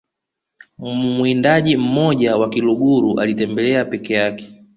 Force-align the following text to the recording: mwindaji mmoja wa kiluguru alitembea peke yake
mwindaji 0.79 1.77
mmoja 1.77 2.37
wa 2.37 2.49
kiluguru 2.49 3.19
alitembea 3.19 3.85
peke 3.85 4.13
yake 4.13 4.53